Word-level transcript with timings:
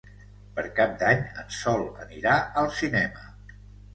Per 0.53 0.63
Cap 0.79 0.93
d'Any 1.01 1.19
en 1.41 1.51
Sol 1.57 1.85
anirà 2.05 2.33
al 2.63 2.71
cinema. 2.79 3.29